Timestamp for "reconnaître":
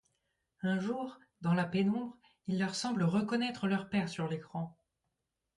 3.03-3.67